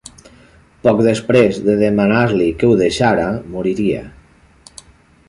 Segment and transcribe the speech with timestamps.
[0.85, 4.01] Poc després de demanar-li que ho deixara, moriria.